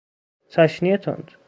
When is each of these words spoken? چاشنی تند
چاشنی 0.49 0.97
تند 0.97 1.31